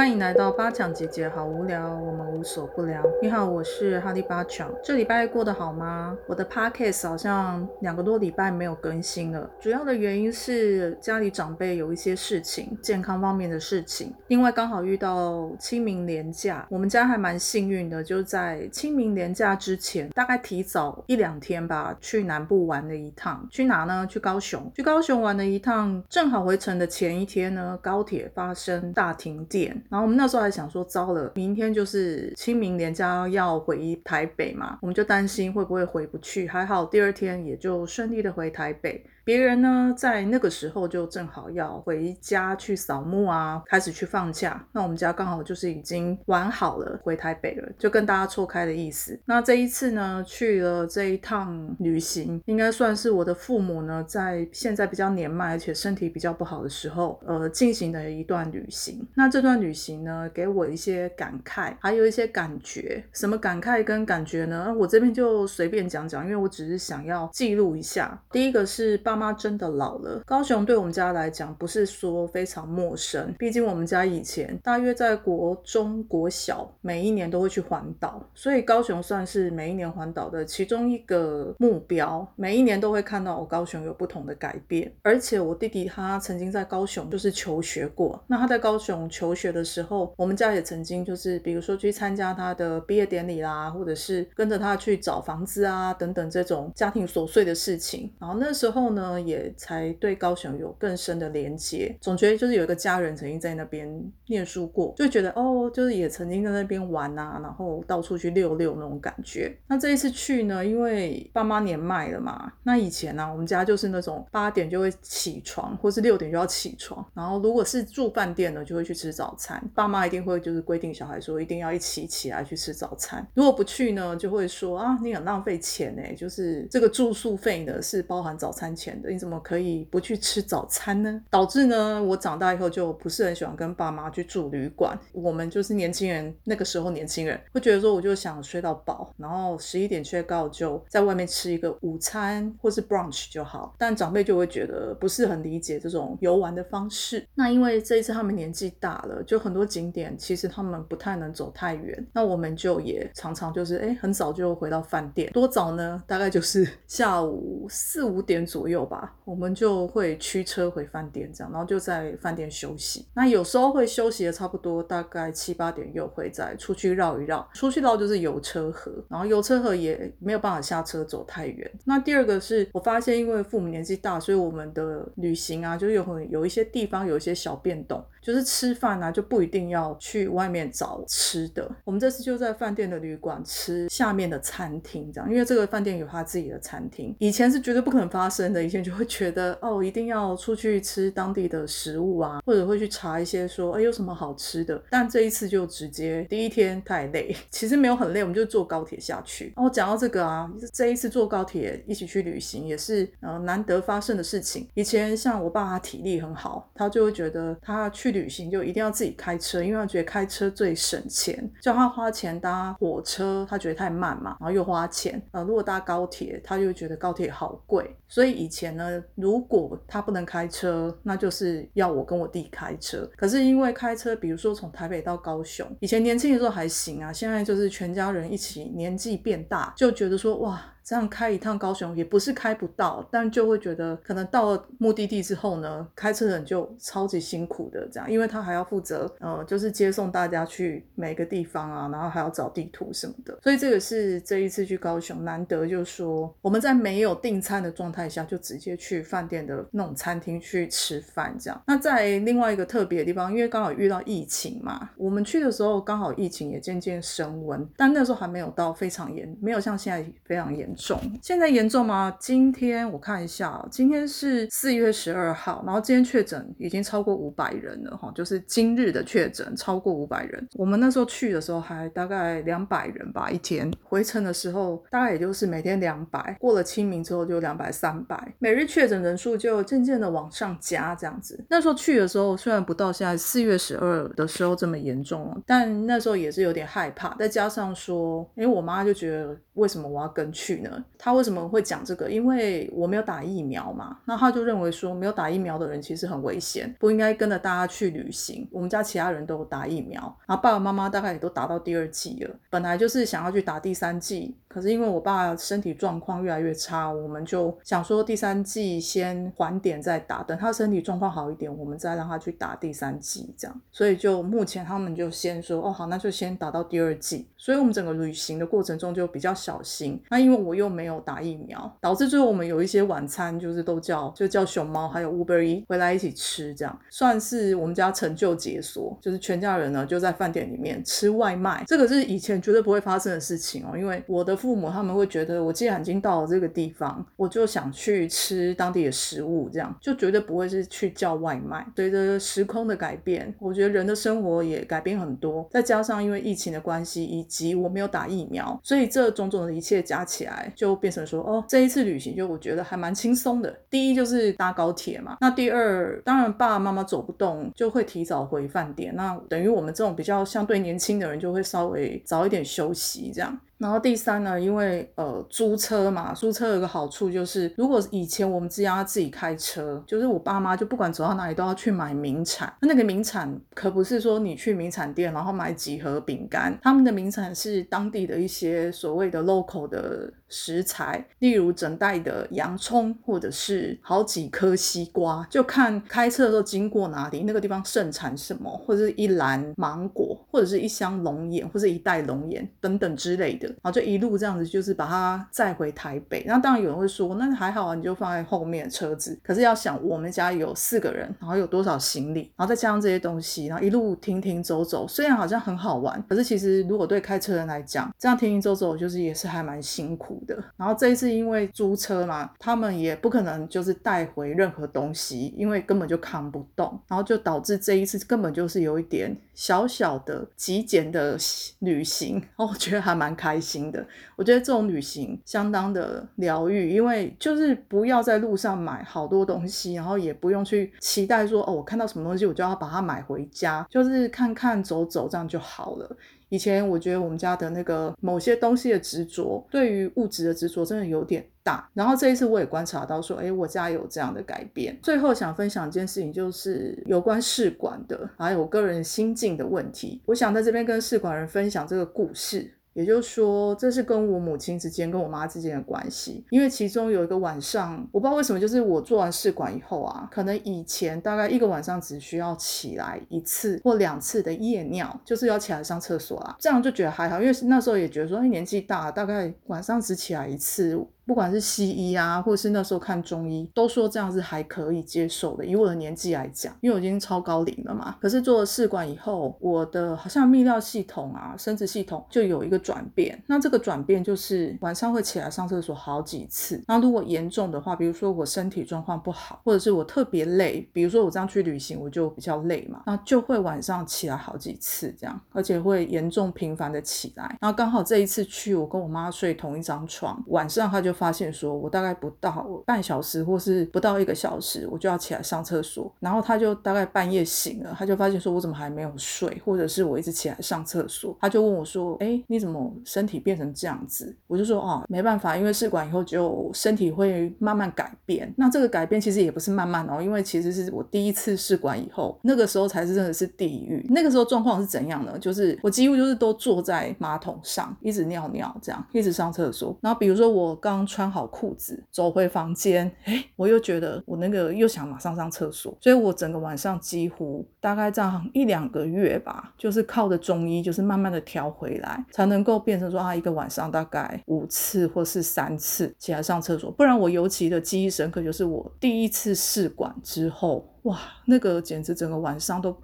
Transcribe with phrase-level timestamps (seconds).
[0.00, 3.02] 欢迎来到八强姐姐，好无聊，我们无所不聊。
[3.20, 4.72] 你好，我是哈利八强。
[4.82, 6.16] 这礼拜过得好吗？
[6.26, 14.10] 我的 podcast 好像两个多礼拜没有更新了，主要的原因是家里长辈有一些事情，健康方面的事情。
[14.28, 23.46] 另外刚好遇到清明连假，我们家还蛮幸运的，就在清明连假之前，大概提早一两天吧，去南部玩了一趟。
[23.50, 24.06] 去哪呢？
[24.06, 24.72] 去高雄。
[24.74, 29.78] 去高雄玩了一趟，正好回程的前一天呢，高铁发生大停电。
[29.90, 36.46] 然后我们那时候还想说，糟了，明天就是清明连假要回台北嘛，我们就担心会不会回不去。
[36.46, 39.04] 还好第二天也就顺利的回台北。
[39.30, 44.60] 别人呢，在那个时候就正好要回家去扫墓啊，开始去放假。
[44.72, 49.16] 那我们家刚好就是已经玩好了，回台北了，就跟大家错开的意思。
[49.24, 59.06] 那这一次呢，去了这一趟旅行，应该算是我的父母呢，在现在比较年迈而且身体比较不好的时候，呃，进行的一段旅行。
[59.14, 63.00] 那这段旅行呢，给我一些感慨，还有一些感觉。
[63.12, 64.74] 什么感慨跟感觉呢？
[64.76, 68.20] 我这边就随便讲讲，因为我只是想要记录一下。
[68.32, 69.19] 第一个是爸。
[69.20, 70.22] 妈真的老了。
[70.24, 82.26] 高雄对我们家来讲不是说非常陌生，毕竟我们家以前大约在国中、国小每一年都会去环岛，所以高雄算是每一年环岛的其中一个目标。
[82.36, 84.90] 每一年都会看到我高雄有不同的改变。
[85.02, 98.10] 而且我弟弟他曾经在高雄就是求学过，那他在高雄求学的时候，我们家也曾经就是比如说去参加他的毕业典礼啦，或者是跟着他去找房子啊等等这种家庭琐碎的事情。
[98.18, 98.99] 然后那时候呢。
[99.20, 103.88] 也才对高雄有更深的连接，总觉得就是有一个家人曾经在那边
[104.26, 109.56] 念书过，就觉得哦，就是也曾经在那边玩啊，然后到处去溜溜那种感觉。
[109.68, 119.62] 那这一次去呢，因为爸妈年迈了嘛，那以前呢，我们家就是那种八点就会起床，或是六点就要起床，然后如果是住饭店呢，就会去吃早餐。
[119.74, 128.89] 爸妈一定会就是规定小孩说一定要一起起来去吃早餐，如果不去呢，就会说啊，你很浪费钱哎，就是这个住宿费呢是包含早餐钱。
[129.08, 131.22] 你怎么可以不去吃早餐呢？
[131.30, 134.98] 导致呢，我长大以后就不是很喜欢跟爸妈去住旅馆。
[135.12, 143.74] 我们就是年轻人，那个时候年轻人会觉得说，我就想睡到饱，然后十一点睡觉就在外面吃一个午餐或是 brunch 就好。
[143.78, 147.26] 但长辈就会觉得不是很理解这种游玩的方式。
[147.34, 152.06] 那因为这一次他们年纪大了，就很多景点其实他们不太能走太远。
[152.12, 155.30] 那我们就也常常就是哎，很早就回到饭店。
[155.32, 156.02] 多早呢？
[156.06, 158.79] 大概就是 下午四五点左右。
[158.84, 163.06] 吧，我们就会驱车回饭店，这样，然后就在饭店休息。
[163.14, 167.48] 那有时候会休息的差不多，大概七八点又会再出去绕一绕。
[167.54, 171.70] 出去绕就是有车河，然后有车河也没有办法下车走太远。
[171.84, 178.04] 那第二个是我发现，因为父母年纪大，所以我们的旅行啊，就有很有一些地方有一些小变动。
[178.20, 181.70] 就是吃饭呢，就不一定要去外面找吃的。
[181.84, 187.16] 我们这次就在饭店的旅馆吃下面的餐厅，这样，因为这个饭店有他自己的餐厅。
[187.18, 194.80] 以前是绝对不可能发生的，以前就会觉得哦，一定要出去吃当地的食物啊，或者会去查一些说哎有什么好吃的。
[194.90, 199.52] 但这一次就直接第一天太累， 其实没有很累，我们就坐高铁下去。
[199.56, 204.68] 哦讲到这个啊，这一次坐高铁一起去旅行也是呃难得发生的事情。
[204.74, 208.09] 以前像我爸他体力很好，他就会觉得他去。
[208.10, 211.50] 旅行就一定要自己开车，因为他觉得开车最省钱。
[211.60, 215.20] 叫他花钱搭火车，他觉得太慢嘛，然后又花钱。
[215.32, 217.96] 呃，如果搭高铁，他就觉得高铁好贵。
[218.10, 223.08] 所以以前呢，如果他不能开车，那就是要我跟我弟开车。
[223.16, 230.60] 可是因为开车，比如说从台北到高雄，以前年轻的时候还行啊，现在就是全家人一起，年纪变大，就觉得说哇。
[230.82, 243.38] 这样开一趟高雄也不是开不到，但就会觉得可能到了目的地之后呢，开车人就超级辛苦的这样，因为他还要负责呃，就是接送大家去每个地方啊，然后还要找地图什么的。
[243.40, 251.62] 所以这个是这一次去高雄难得，就说我们在没有订餐的状态一下，就直接去饭店的那种餐厅去吃饭这样。
[251.66, 260.68] 那在另外一个特别的地方，因为刚好遇到疫情嘛，我们去的时候刚好疫情也渐渐升温，但那时候还没有到非常严，没有像现在非常严。
[260.76, 262.16] 重，现在严重吗？
[262.18, 270.48] 今天我看一下，今天是四月十二号，然后今天确诊已经超过五百人了哈，就是今日的确诊超过五百人。
[270.54, 281.44] 我们那时候去的时候还大概两百人吧一天，回程的时候大概也就是每天两百，过了清明之后就两百三三百，每日确诊人数就渐渐的往上加这样子。
[281.48, 289.36] 那时候去的时候虽然不到现在四月十二的时候这么严重了，但那时候也是有点害怕，再加上说，因为我妈就觉得。
[289.60, 290.84] 为什么我要跟去呢？
[290.98, 292.10] 他为什么会讲这个？
[292.10, 293.98] 因为我没有打疫苗嘛。
[294.06, 298.48] 那他就认为说，没有打疫苗的人其实很危险，不应该跟着大家去旅行。
[298.50, 302.34] 我们家其他人都有打疫苗，然后爸爸妈妈大概也都打到第二剂了。
[302.48, 313.60] 本来就是想要去打第三剂，可是因为我爸身体状况越来越差，我们就想说第三剂先缓点再打，等他身体状况好一点，我们再让他去打第三剂这样。
[313.70, 317.28] 所以就目前他们就先说，哦好，那就先打到第二剂。
[317.36, 320.00] 所以我们整个旅行的过程中就比较小小心。
[320.10, 331.64] 那因为我又没有打疫苗，导致最后我们有一些晚餐就是都叫就叫熊猫还有 Uber E 回来一起吃，这样算是我们家成就解锁，就是全家人呢就在饭店里面吃外卖。
[331.66, 341.66] 这个是以前绝对不会发生的事情哦，因为我的父母他们会觉得我既然已经到了这个地方，我就想去吃当地的食物，这样就绝对不会是去叫外卖。
[341.74, 353.56] 随着时空的改变，我觉得人的生活也改变很多，再加上因为疫情的关系以及我没有打疫苗，所以这种做的一切加起来，就变成说，哦，这一次旅行就我觉得还蛮轻松的。
[353.70, 363.38] 第一就是搭高铁嘛，那第二，当然爸爸妈妈走不动，就会提早回饭店，那等于我们这种比较相对年轻的人，就会稍微早一点休息这样。
[363.60, 372.50] 然后第三呢，因为呃租车嘛，租车有个好处就是，如果以前我们自家自己开车，就是我爸妈就不管走到哪里都要去买名产。
[372.62, 393.48] 那那个名产可不是说你去名产店然后买几盒饼干，他们的名产是当地的一些所谓的 local 的食材，例如整袋的洋葱，或者是好几颗西瓜，就看开车的时候经过哪里，那个地方盛产什么，或者是一篮芒果，或者是一箱龙眼，或者一袋龙眼等等之类的。
[393.48, 396.24] 然后就一路这样子，就是把它载回台北。
[396.26, 399.18] 那当然有人会说，那还好啊，你就放在后面车子。
[399.22, 410.36] 可是要想，我们家有四个人，然后有多少行李，然后再加上这些东西，然后一路停停走走，虽然好像很好玩，可是其实如果对开车人来讲，这样停停走走就是也是还蛮辛苦的。
[410.56, 421.18] 然后这一次因为租车嘛，他们也不可能就是带回任何东西，因为根本就扛不动，然后就导致这一次根本就是有一点小小的极简的
[421.58, 422.22] 旅行。
[422.36, 423.40] 哦，我觉得还蛮开。
[423.40, 423.84] 心的，
[424.16, 435.96] 我觉得这种旅行相当的疗愈，因为就是不要在路上买好多东西，然后也不用去期待说哦，我看到什么东西我就要把它买回家，就是看看走走这样就好了。
[436.30, 441.68] 以前我觉得我们家的那个某些东西的执着，对于物质的执着真的有点大。
[441.74, 444.78] 然后这一次我也观察到说，哎，我家有这样的改变。
[444.82, 450.00] 最后想分享一件事情，就是有关试管的，还有我个人心境的问题。
[450.06, 452.54] 我想在这边跟试管人分享这个故事。
[452.72, 456.24] 也就是说，这是跟我母亲之间、跟我妈之间的关系。
[456.30, 467.20] 因为其中有一个晚上，我不知道为什么，就是我做完试管以后啊，可能以前大概一个晚上只需要起来一次或两次的夜尿，就是要起来上厕所啦，这样就觉得还好。
[467.20, 470.78] 因为那时候也觉得说，哎，年纪大，大概晚上只起来一次。
[471.10, 475.44] 不管是西医啊，或者是那时候看中医，都说这样是还可以接受的。
[475.44, 477.96] 以我的年纪来讲，因为我已经超高龄了嘛。
[478.00, 483.20] 可是做了试管以后，我的好像泌尿系统啊、生殖系统就有一个转变。
[483.26, 486.62] 那这个转变就是晚上会起来上厕所好几次。
[486.68, 497.36] 那如果严重的话，比如说我身体状况不好，或者是我特别累，比如说我这样去旅行，我就比较累嘛，那就会晚上起来好几次这样，而且会严重频繁的起来。
[497.40, 500.94] 然后刚好这一次去，我跟我妈睡同一张床，晚上她就。
[501.00, 505.90] 发现说，我大概不到半小时，或是不到一个小时，我就要起来上厕所。
[505.98, 511.16] 然后他就大概半夜醒了，他就发现说我怎么还没有睡，或者是我一直起来上厕所。
[511.18, 518.30] 他就问我说：“哎，你怎么身体变成这样子？”我就说：“哦，没办法，因为试管以后就身体会慢慢改变。
[518.36, 523.86] 那这个改变其实也不是慢慢哦，因为其实是我第一次试管以后，那个时候才是真的是地狱。
[523.88, 525.18] 那个时候状况是怎样呢？
[525.18, 529.74] 就是我几乎就是都坐在马桶上，一直尿尿，这样一直上厕所。
[529.80, 530.86] 然后比如说我刚。
[530.90, 546.70] 穿好裤子走回房间，哎，我又觉得我那个又想马上上厕所，所以我整个晚上几乎大概这样一两个月吧，就是靠着中医，就是慢慢的调回来，才能够变成说啊一个晚上大概五次或是三次起来上厕所。
[546.72, 552.76] 不然我尤其的记忆深刻，就是我第一次试管之后，哇，那个简直整个晚上都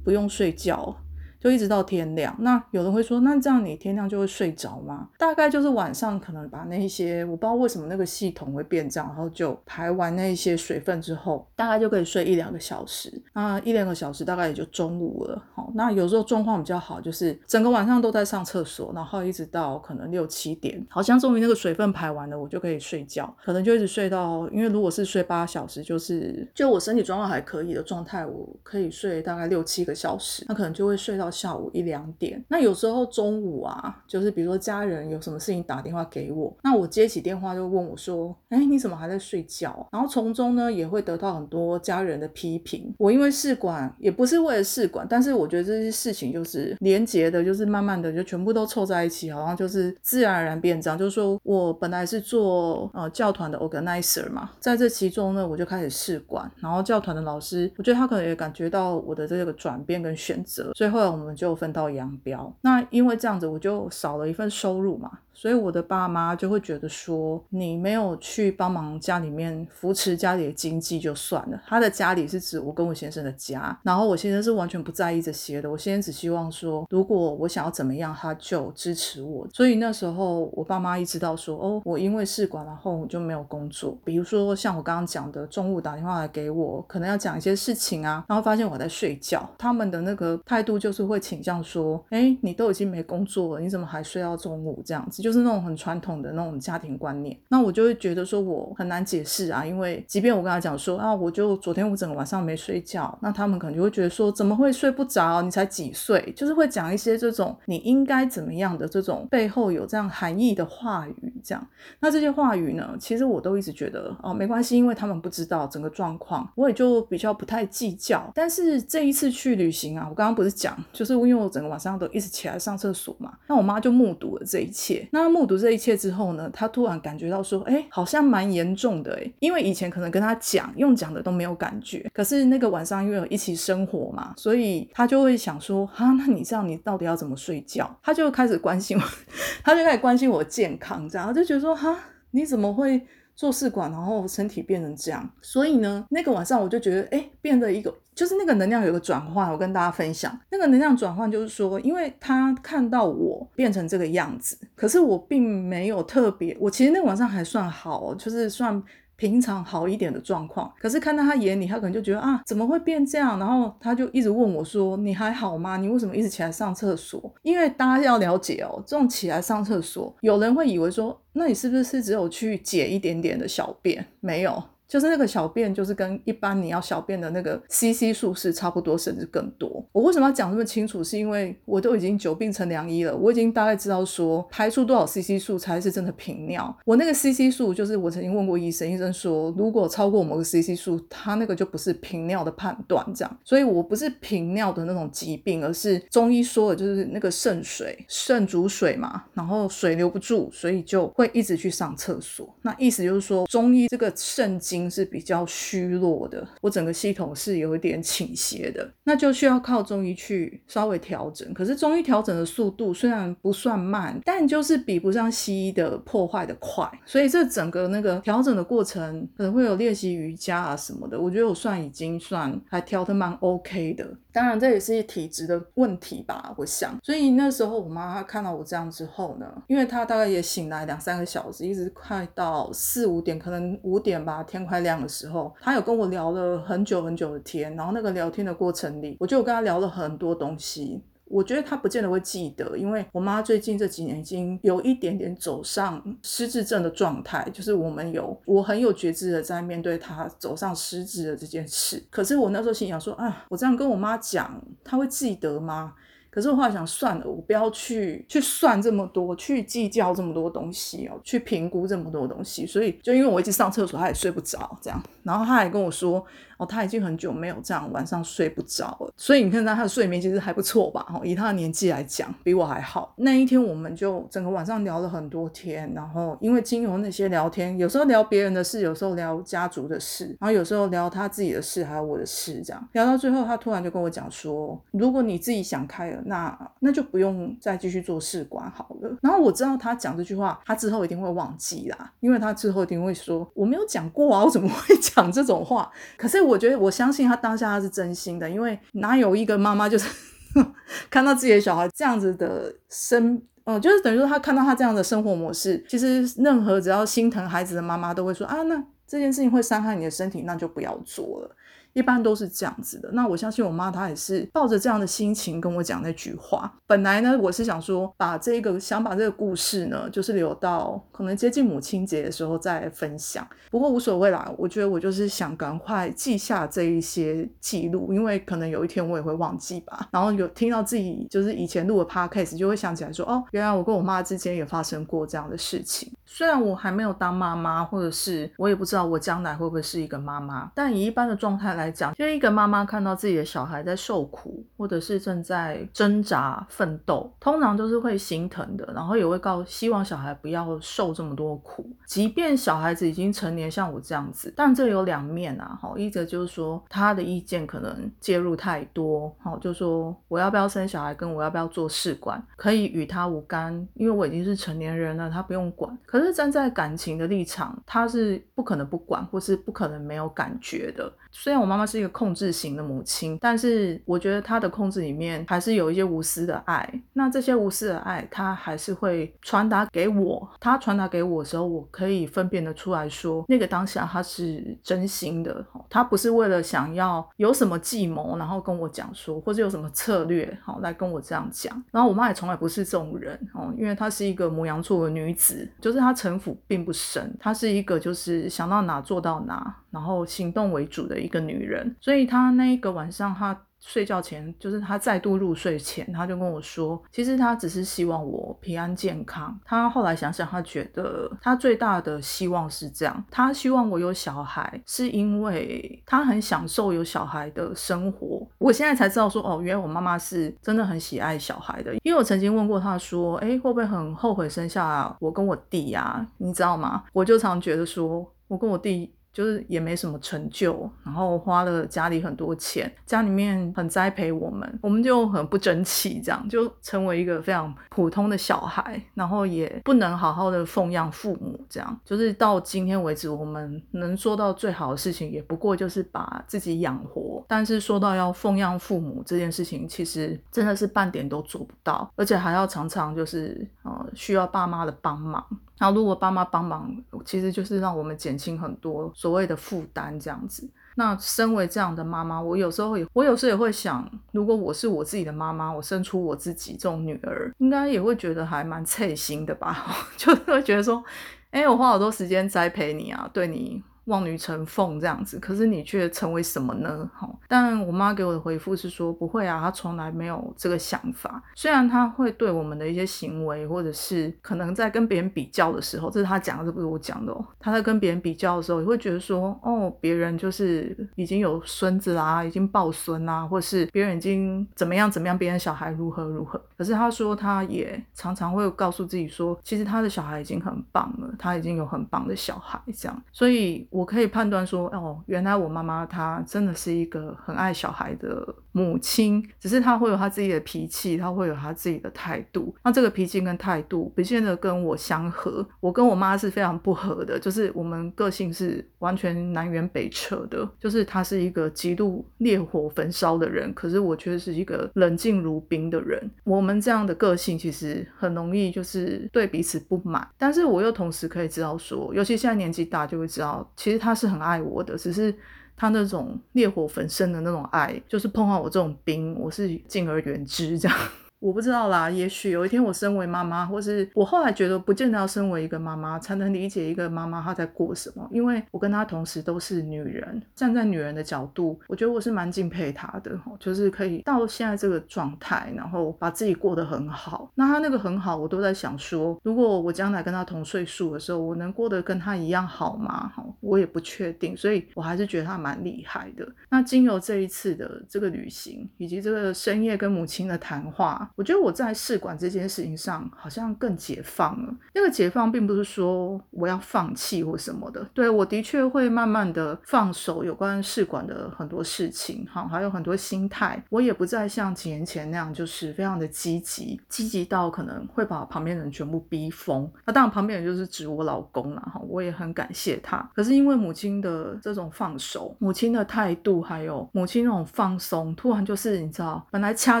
[0.04, 0.94] 不用睡觉。
[1.40, 2.34] 就一直到天亮。
[2.40, 5.08] 那有人会说，那这样你天亮就会睡着吗？
[5.18, 13.12] 大概就是晚上可能把那些我不知道为什么那个系统会变这样，然后就排完那些水分之后，大概就可以睡一两个小时。
[13.34, 15.42] 那一两个小时大概也就中午了。
[15.54, 23.34] 好，那有时候状况比较好，就是整个晚上都在上厕所，然后一直到可能六七点，好像终于那个水分排完了，我就可以睡觉。
[23.44, 30.44] 可能就一直睡到，因为如果是睡八小时，就是就我身体状况还可以的状态，我可以睡大概六七个小时。
[30.48, 31.25] 那可能就会睡到。
[31.26, 32.42] 到下午一两点。
[32.48, 42.94] 那有时候中午啊，就是比如说家人有什么事情打电话给我，那我接起电话就问我说：“哎，你怎么还在睡觉？”然后从中呢也会得到很多家人的批评。
[42.98, 50.96] 我因为试管也不是为了试管，但是我觉得这些事情就是连结的，就是慢慢的就全部都凑在一起，好像就是自然而然变这样。
[50.96, 62.52] 就是说我本来是做呃教团的 organizer 嘛，在这其中呢，我就开始试管，然后教团的老师，我觉得他可能也感觉到我的这个转变跟选择，所以后来我们就分道扬镳。
[62.60, 65.20] 那因为这样子，我就少了一份收入嘛。
[65.36, 71.62] 所以我的爸妈就会觉得说，你没有去帮忙家里面扶持家里的经济就算了。
[71.66, 75.70] 他的家里是指我跟我先生的家，然后我先生是完全不在意这些的。
[75.70, 79.46] 我先生只希望说，如果我想要怎么样，他就支持我。
[79.52, 83.94] 所以那时候我爸妈一知道说，哦，我因为试管然后我就没有工作。
[84.04, 95.25] 比如说像我刚刚讲的，中午打电话来给我，可能要讲一些事情啊，然后发现我在睡觉，他们的那个态度就是会倾向说，哎，你都已经没工作了，你怎么还睡到中午这样子？
[95.26, 105.42] 就是那种很传统的那种家庭观念，那我就会觉得说我很难解释啊，因为即便我跟他讲说啊，我就昨天我整个晚上没睡觉，那他们可能就会觉得说怎么会睡不着？
[105.42, 106.32] 你才几岁？
[106.36, 111.68] 就是会讲一些这种你应该怎么样的这种背后有这样含义的话语，这样。
[111.98, 118.30] 那这些话语呢，其实我都一直觉得哦没关系，因为他们不知道整个状况，我也就比较不太计较。
[118.32, 125.56] 但是这一次去旅行啊，我刚刚不是讲，就是因为我整个晚上都一直起来上厕所嘛，那我妈就目睹了这一切，那目睹。
[125.56, 137.98] 这一切之后呢，他突然感觉到说，哎，好像蛮严重的哎，因为以前可能跟他讲，用讲的都没有感觉，可是那个晚上因为有一起生活嘛，所以他就会想说，哈，那你这样你到底要怎么睡觉？
[138.02, 139.02] 他就开始关心我，
[139.64, 141.98] 他就开始关心我健康，这样他就觉得说，哈，
[142.32, 143.06] 你怎么会？
[143.36, 149.52] 做试管，然后身体变成这样，所以呢，那个晚上我就觉得，哎，变得一个，就是那个能量有个转换。
[149.52, 158.82] 我跟大家分享，那个能量转换就是说，因为他看到我变成这个样子，可是我并没有特别，我其实那个晚上还算好，就是算。
[159.16, 163.38] 平常好一点的状况，可是看到他眼里，他可能就觉得啊，怎么会变这样？
[163.38, 165.76] 然后他就一直问我说：“你还好吗？
[165.76, 174.06] 你为什么一直起来上厕所？”因为大家要了解哦，这种起来上厕所，有人会以为说，那你是不是只有去解一点点的小便？
[174.20, 174.62] 没有。
[174.88, 179.84] 就是那个小便，就是跟一般你要小便的那个 CC 数是差不多，甚至更多。
[179.92, 181.02] 我为什么要讲这么清楚？
[181.02, 186.74] 是因为我都已经久病成良医了，我已经大概知道说排出多少 CC 数才是真的频尿。
[186.84, 193.38] 我那个 CC 数就是我曾经问过医生，医生说如果超过某个 CC 数，他那个就不是频尿的判断，这样。
[193.44, 202.48] 所以我不是频尿的那种疾病，而是中医说的就是那个肾水，肾主水嘛，然后水流不住，所以就会一直去上厕所。
[202.62, 204.75] 那意思就是说，中医这个肾经。
[204.90, 211.54] 是比较虚弱的，我整个系统是有一点倾斜的，那就需要靠中医去稍微调整。
[211.54, 216.86] 可是中医调整的速度虽然不算慢，但就是比不上西医的破坏的快。
[217.06, 224.04] 所以这整个那个调整的过程可能会有练习瑜伽啊什么的，我觉得我算已经算还调的蛮 OK 的。
[224.32, 226.98] 当然这也是体质的问题吧，我想。
[227.02, 234.65] 所以那时候我妈她看到我这样之后呢，因为她大概也醒来两三个小时，一直快到四五点，可能五点吧，天。
[234.66, 241.02] 快亮的时候，他有跟我聊了很久很久的天，然后那个聊天的过程里，我就跟他聊了很多东西。
[241.28, 252.00] 我觉得他不见得会记得，因为我妈最近这几年已经有一点点走上失智症的状态，就是我们有我很有觉知的在面对他走上失智的这件事。
[252.10, 255.94] 可是我那时候心想说啊，我这样跟我妈讲，她会记得吗？
[256.36, 262.66] 可是我后来想算了，我不要去去算这么多，去计较这么多东西哦，去评估这么多东西。
[262.66, 266.22] 所以就因为我一直上厕所，他也睡不着，这样，然后他还跟我说。
[266.58, 271.06] 哦，他已经很久没有这样晚上睡不着了，所以你看他他的睡眠其实还不错吧？
[271.12, 273.12] 哦，以他的年纪来讲，比我还好。
[273.18, 296.46] 那一天我们就整个晚上聊了很多天，然后因为经由那些聊天，有时候聊别人的事，有时候聊家族的事，然后有时候聊他自己的事，还有我的事，这样聊到最后，他突然就跟我讲说：“如果你自己想开了，那那就不用再继续做试管好了。”然后我知道他讲这句话，他之后一定会忘记啦，因为他之后一定会说：“我没有讲过啊，我怎么会 讲这种话？”可是。
[296.46, 300.08] 我觉得我相信他当下他是真心的，因为哪有一个妈妈就是
[301.10, 311.55] 看到自己的小孩这样子的生，哦，就是等于说他看到他这样的生活模式，其实任何只要心疼孩子的妈妈都会说啊，那这件事情会伤害你的身体，那就不要做了。
[311.96, 313.10] 一般都是这样子的。
[313.12, 316.70] 那我相信我妈她也是抱着这样的心情跟我讲那句话。
[316.86, 323.48] 本来呢，我是想说把这个想把这个故事呢，就是留到可能接近母亲节的时候再分享。
[323.70, 330.08] 不过无所谓啦，我觉得我就是想赶快记下这一些记录，因为可能有一天我也会忘记吧。
[330.12, 336.12] 然后有听到自己就是以前录的 podcast，就会想起来说，哦，原来我跟我妈之间也发生过这样的事情。
[336.26, 351.88] 虽然我还没有当妈妈，或者是我也不知道我将来会不会是一个妈妈，但以一般的状态来讲，就一个妈妈看到自己的小孩在受苦，或者是正在挣扎奋斗，通常都是会心疼的，然后也会告希望小孩不要受这么多苦。
[352.04, 365.96] 即便小孩子已经成年，像我这样子，但这有两面啊，哈，一则就是说他的意见可能介入太多，好，就说我要不要生小孩，跟我要不要做试管，可以与他无干，因为我已经是成年人了，他不用管。
[366.16, 371.12] 可是站在感情的立场，他是不可能不管，或是不可能没有感觉的。
[371.30, 376.90] 虽然我妈妈是一个控制型的母亲，但是我觉得她的控制里面还是有一些无私的爱。
[377.12, 380.48] 那这些无私的爱，她还是会传达给我。
[380.58, 391.84] 她传达给我的时候，我可以分辨得出来说，那个当下她是真心的，她不是为了想要有什么计谋，然后跟我讲说，或者有什么策略，好来跟我这样讲。
[391.92, 399.76] 然后我妈也从来不是这种人哦，因为她是一个母羊座的女子，就是她城府并不深，她是一个就是想到哪做到哪。
[399.90, 409.56] 然后行动为主的一个女人，所以她那一个晚上，她睡觉前，就是他再度入睡前，他就跟我说，其实他只是希望我平安健康。
[409.64, 418.44] 他后来想想，他觉得他最大的希望是这样，他希望我有小孩，是因为他很享受有小孩的生活。
[418.58, 426.26] 我现在才知道说，哦，原来我妈妈是真的很喜爱小孩的，因为我曾经问过他说，哎，会不会很后悔生下我跟我弟呀？
[426.38, 427.04] 你知道吗？
[427.12, 429.12] 我就常觉得说，我跟我弟。
[429.36, 447.44] 就是也没什么成就，然后花了家里很多钱，家里面很栽培我们，我们就很不争气，这样就成为一个非常普通的小孩，然后也不能好好的奉养父母，这样就是到今天为止，我们能做到最好的事情，也不过就是把自己养活。
[447.46, 455.44] 但是说到要奉养父母这件事情，其实真的是半点都做不到，而且还要常常就是呃需要爸妈的帮忙。
[455.78, 456.90] 那，如果爸妈帮忙，
[457.24, 460.68] 其实就是让我们减轻很多所谓的负担，这样子。
[460.96, 469.84] 那身为这样的妈妈，我有时候也，我有时候也会想，如果我是我自己的妈妈，我生出我自己这种女儿，应该也会觉得还蛮刺心的吧？
[470.16, 471.04] 就会觉得说，
[471.50, 473.82] 哎，我花好多时间栽培你啊，对你。
[474.06, 477.08] 望女成凤这样子，可是你却成为什么呢？
[477.14, 481.42] 哈，但我妈给我的回复是说不会啊，她从来没有这个想法。
[481.54, 487.44] 虽然她会对我们的一些行为，或者是可能在跟别人比较的时候，这是她讲的，这不是我讲的哦。
[487.58, 496.60] 她在跟别人比较的时候，也会觉得说，哦，别人就是已经有孙子啦，已经抱孙啦，或是别人已经怎么样怎么样，别人小孩如何如何。
[496.78, 503.84] 可是她说，她也常常会告诉自己说，其实她的小孩已经很棒了，她已经有很棒的小孩这样，所以。
[503.96, 512.76] 我可以判断说，哦，原来我妈妈她真的是一个很爱小孩的母亲，只是她会有她自己的脾气，她会有她自己的态度。
[512.84, 520.68] 那这个脾气跟态度不见得跟我相合，我跟我妈是非常不合的，就是我们个性是完全南辕北辙的。
[520.78, 526.30] 就是她是一个极度烈火焚烧的人，可是我却是一个冷静如冰的人。
[526.44, 533.66] 我们这样的个性其实很容易就是对彼此不满，但是我又同时可以知道说，尤其现在年纪大就会知道。
[533.86, 535.32] 其实他是很爱我的，只是
[535.76, 540.98] 他那种烈火焚身的那种爱，就是碰到我这种冰，我是敬而远之这样。
[541.38, 557.50] 我不知道啦，也许有一天我身为妈妈，或是我后来觉得不见得要身为一个妈妈才能理解一个妈妈她在过什么，因为我跟她同时都是女人，站在女人的角度，我觉得我是蛮敬佩她的，就是可以到现在这个状态，然后把自己过得很好。
[557.54, 563.28] 那她那个很好，我都在想说，如果我将来跟她同岁数的时候，我能过得跟她一样好吗？
[563.28, 566.48] 哈，我也不确定，所以我还是觉得她蛮厉害的。
[566.70, 571.25] 那经由这一次的这个旅行，以及这个深夜跟母亲的谈话。
[571.34, 574.74] 我觉得我在试管这件事情上好像更解放了。
[574.94, 589.90] 那个解放并不是说我要放弃或什么的，对我的确会慢慢的放手有关试管的很多事情，哈，还有很多心态，我也不再像几年前那样，就是非常的积极，积极到可能会把旁边人全部逼疯。
[590.04, 593.18] 那当然旁边人就是指我老公了，哈，我也很感谢他。
[593.34, 600.00] 可是因为母亲的这种放手，母亲的态度，还有母亲那种放松，突然就是你知道，本来掐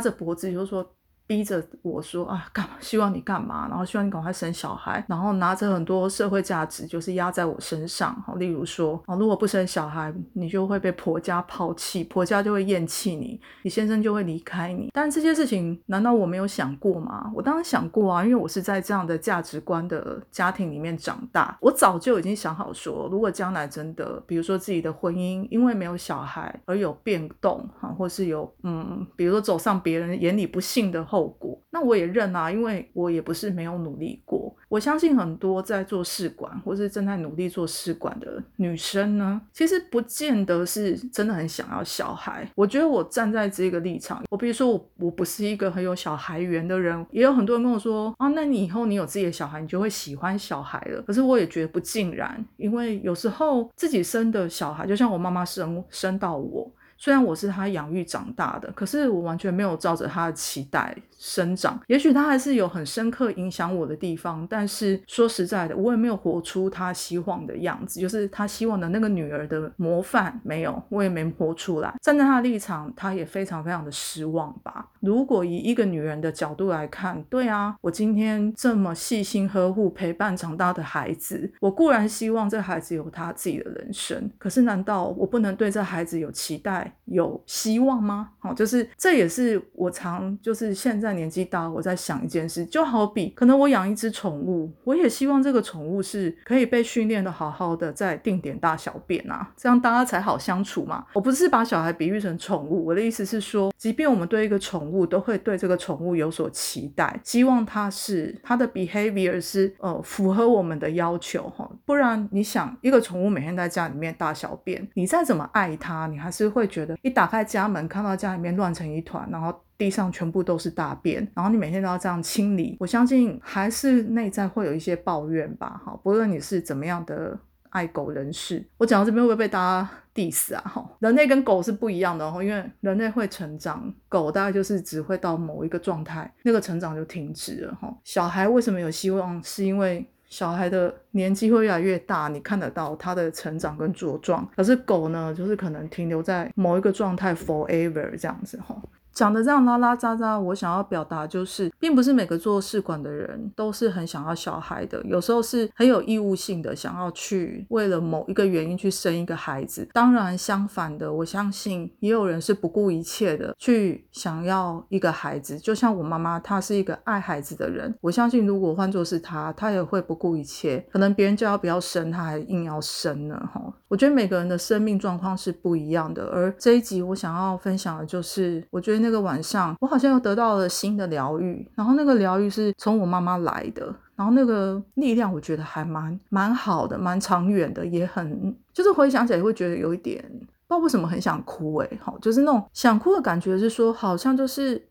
[0.00, 0.86] 着脖子就说。
[1.26, 2.74] 逼着我说啊，干嘛？
[2.80, 3.66] 希望你干嘛？
[3.68, 8.14] 然后希望你赶快生小孩，然后拿着很多社会价值，就是压在我身上。
[8.24, 14.90] 好，例如说，哦，如果不生小孩，你就会被婆家抛弃，婆家就会厌弃你，你先生就会离开你。
[14.92, 17.28] 但这些事情，难道我没有想过吗？
[17.34, 34.54] 我当然想过啊，因为我是在这样的价值观的家庭里面长大，我早就已经想好说，如果将来真的，比如说自己的婚姻因为没有小孩而有变动，哈，或是有嗯，比如说走上别人眼里不幸的话后果，那我也认啊，因为我也不是没有努力过。
[34.68, 42.46] 我相信很多在做试管或是正在努力做试管的女生呢，其实不见得是真的很想要小孩。
[42.54, 51.00] 我觉得我站在这个立场，我比如说我我不是一个很有小孩缘的人，也有很多人跟我说啊，那你以后你有自己的小孩，你就会喜欢小孩了。
[51.02, 56.70] 可是我也觉得不尽然，因为有时候自己生的小孩，就像我妈妈生生到我。
[56.98, 61.80] 虽然我是他养育长大的，可是我完全没有照着他的期待生长。
[61.86, 71.94] 也许他还是有很深刻影响我的地方，但是说实在的，我也没有活出他希望的样子，就是他希望的那个女儿的模范，没有，我也没活出来。
[72.02, 74.88] 站在他的立场，他也非常非常的失望吧。
[75.00, 86.85] 如果以一个女人的角度来看，对啊，我今天这么细心呵护、陪伴长大的孩子，我固然希望这孩子有他自己的人生，可是难道我不能对这孩子有期待？
[87.04, 88.30] 有希望吗？
[88.38, 101.04] 好，就是这也是我常就是现在年纪大，我在想一件事，就好比可能我养一只宠物，我也希望这个宠物是可以被训练的好好的，在定点大小便啊，这样大家才好相处嘛。
[101.14, 116.66] 我不是把小孩比喻成宠物，我的意思是说，即便我们对一个宠物都会对这个宠物有所期待，希望它是它的 behavior 是呃符合我们的要求哈，不然你想一个宠物每天在家里面大小便，你再怎么爱它，你还是会。
[116.76, 125.80] 觉得一打开家门，看到家里面乱成一团，然后地上全部都是大便，然后你每天都要这样清理，我相信还是内在会有一些抱怨吧。
[125.82, 127.38] 哈，不论你是怎么样的
[127.70, 130.60] 爱狗人士，我讲到这边会不会被大家 diss 啊？
[130.60, 137.74] 哈，人类跟狗是不一样的哈，因为人类会成长，狗大概就是只会到某一个状态，那个成长就停止了。
[137.80, 139.42] 哈，小孩为什么有希望？
[139.42, 144.46] 是因为小孩的年纪会越来越大，你看得到他的成长跟茁壮。
[144.56, 148.76] 可是狗呢，就是可能停留在某一个状态 forever 这样子哈。
[149.16, 159.88] 讲的这样拉拉杂杂，我想要表达就是，并不是每个做试管的人都是很想要小孩的，有时候是很有义务性的想要去为了某一个原因去生一个孩子。
[159.94, 165.58] 当然，相反的，我相信也有人是不顾一切的去想要一个孩子。
[165.58, 170.84] 就像我妈妈，她是一个爱孩子的人，我相信如果换作是她，她也会不顾一切。
[170.92, 173.48] 可能别人叫她不要生，她还硬要生呢。
[173.50, 176.26] 哈，我觉得每个人的生命状况是不一样的。
[176.26, 179.05] 而这一集我想要分享的就是，我觉得。
[179.06, 194.84] 那个晚上，我好像又得到了新的疗愈，然后那个疗愈是从我妈妈来的，然后那个力量我觉得还蛮蛮好的，蛮长远的，也很就是回想起来会觉得有一点不知道为什么很想哭哎，好，就是那种想哭的感觉是说，好像就是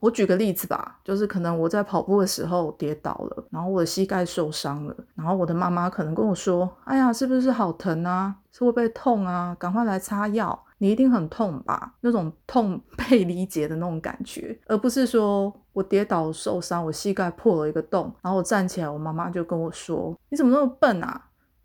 [0.00, 8.36] 我举个例子吧，就是可能我在跑步的时候跌倒了，然后我的膝盖受伤了，然后我的妈妈可能跟我说，哎呀，是不是好疼啊？
[8.52, 9.56] 是会不会痛啊？
[9.58, 10.64] 赶快来擦药。
[10.80, 11.94] 你一定很痛吧？
[12.02, 21.20] 那种痛 被理解的那种感觉，而不是说我跌倒受伤，我膝盖破了一个洞，然后我站起来，我妈妈就跟我说：“你怎么那么笨啊？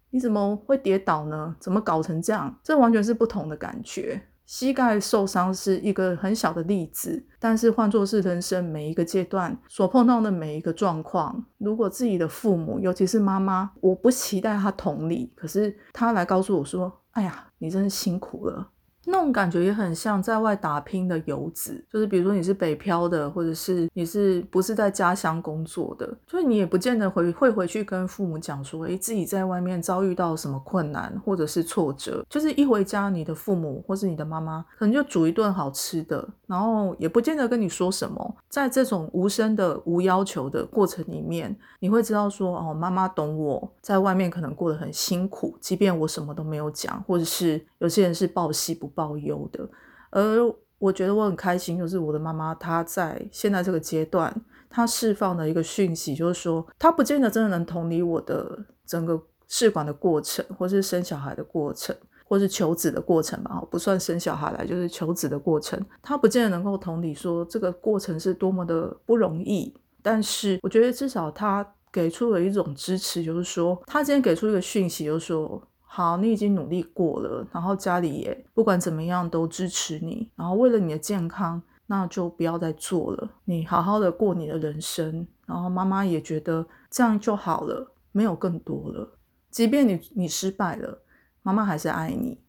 [0.10, 1.56] 你怎么会跌倒呢？
[1.60, 4.20] 怎么搞成这样？”这完全是不同的感觉。
[4.46, 18.72] 膝盖受伤是一个很小的例子，但是换作是人生每一个阶段所碰到的每一个状况，如果自己的父母，尤其是妈妈，我不期待他同理，可是他来告诉我说：“哎呀，你真是辛苦了。”
[19.06, 48.93] 那种感觉也很像在外打拼的游子，就是比如说你是北漂的，或者是你是不是在家乡工作的，所以你也不见得回会回去跟父母讲说，诶，自己在外面遭遇到什么困难或者是挫折，就是一回家，你的父母或是你的妈妈可能就煮一顿好吃的，然后也不见得跟你说什么，在这种无声的无要求的过程里面，你会知道说，哦，妈妈懂我在外面可能过得很辛苦，即便我什么都没有讲，或者是有些人是报喜不。
[48.96, 49.68] 报忧的，
[50.10, 54.34] 而我觉得我很开心，就是我的妈妈她在现在这个阶段，
[54.70, 75.62] 她释放的一个讯息，就是说她不见得真的能同理我的整个试管的过程，或是生小孩的过程，或是求子的过程吧，不算生小孩来，就是求子的过程，她不见得能够同理说这个过程是多么的不容易，但是我觉得至少她给出了一种支持，就是说她今天给出一个讯息，就是说。
[75.96, 85.28] 好，你已经努力过了，然后家里也不管怎么样都支持你，然后为了你的健康，那就不要再做了，你好好的过你的人生。
[85.46, 89.20] 然后妈妈也觉得这样就好了，没有更多了。
[89.52, 91.04] 即便你你失败了，
[91.44, 92.40] 妈妈还是爱你；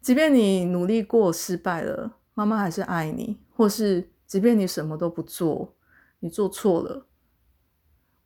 [0.00, 3.40] 即便你努力过失败了，妈妈还是爱你。
[3.56, 5.74] 或是即便你什么都不做，
[6.20, 7.04] 你做错了，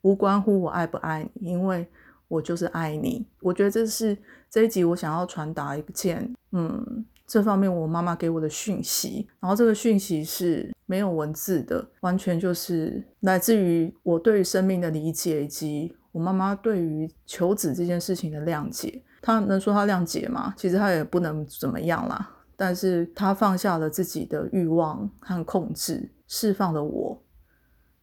[0.01, 1.89] 无关乎我爱不爱你，因为
[2.29, 3.27] 我就是爱你。
[3.41, 4.17] 我觉得这是
[4.49, 7.05] 这一集我想要传达一件，嗯。
[7.31, 19.03] 这方面我妈妈给我的讯息，然后这个讯息是没有文字的，完全就是来自于我对于生命的理解，以及我妈妈对于求子这件事情的谅解。
[19.21, 20.55] 她能说她谅解吗？
[20.57, 22.35] 其实她也不能怎么样啦。
[22.55, 27.21] 但是她放下了自己的欲望和控制，释放了我。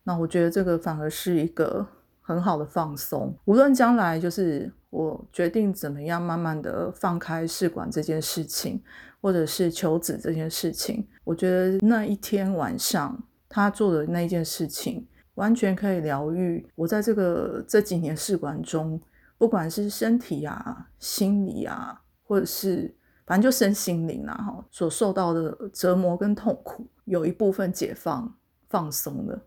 [0.04, 1.84] 那我觉得这个反而是一个
[2.26, 3.34] 很好的放松。
[3.46, 8.82] 无论将来就是我决定怎么样，慢慢的放开试管这件事情。
[9.18, 19.00] 或者是求子这件事情，我觉得那一天晚上他做的那件事情，完全可以疗愈我在这个这几年试管中，
[19.36, 22.94] 不管是身体啊、心理啊，或者是
[23.26, 28.32] 反正就身心灵啊，哈，所受到的折磨跟痛苦，有一部分解放、
[28.68, 29.42] 放松了。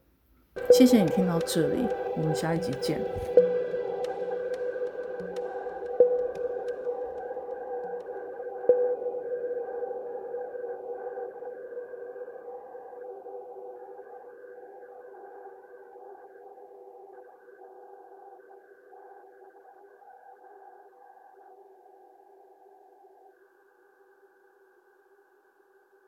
[0.72, 3.00] 谢谢你听到这里，我们下一集见。